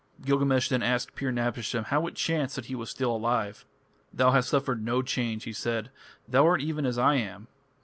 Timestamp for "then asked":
0.67-1.13